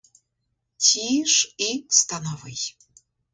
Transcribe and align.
Ті 0.77 1.25
ж 1.25 1.55
і 1.57 1.85
становий. 1.89 2.77